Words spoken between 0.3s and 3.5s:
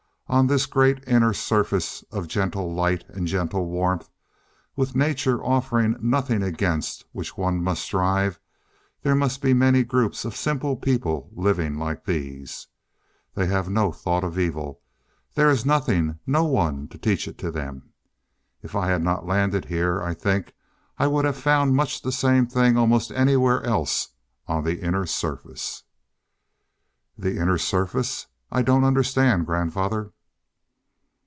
On this great Inner Surface of gentle light and